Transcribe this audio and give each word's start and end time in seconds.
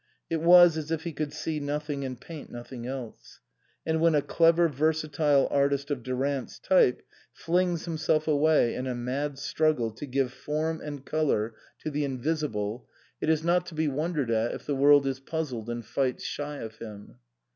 It 0.31 0.41
was 0.41 0.77
as 0.77 0.89
if 0.89 1.03
he 1.03 1.13
could 1.13 1.31
see 1.31 1.59
nothing 1.59 2.03
and 2.03 2.19
paint 2.19 2.49
nothing 2.51 2.87
else. 2.87 3.39
And 3.85 4.01
when 4.01 4.15
a 4.15 4.23
clever 4.23 4.67
versatile 4.67 5.47
artist 5.51 5.91
of 5.91 6.01
Durant's 6.01 6.57
type 6.57 7.03
flings 7.33 7.85
himself 7.85 8.27
away 8.27 8.73
in 8.73 8.87
a 8.87 8.95
mad 8.95 9.37
struggle 9.37 9.91
to 9.91 10.07
give 10.07 10.33
form 10.33 10.81
and 10.83 11.05
colour 11.05 11.53
to 11.83 11.91
the 11.91 12.03
in 12.03 12.13
194 12.13 12.47
OUTWAKD 12.47 12.49
BOUND 12.49 12.81
visible, 12.81 12.89
it 13.21 13.29
is 13.29 13.43
not 13.43 13.67
to 13.67 13.75
be 13.75 13.87
wondered 13.87 14.31
at 14.31 14.55
if 14.55 14.65
the 14.65 14.73
world 14.75 15.05
is 15.05 15.19
puzzled 15.19 15.69
and 15.69 15.85
fights 15.85 16.23
shy 16.23 16.55
of 16.57 16.77
him. 16.77 17.17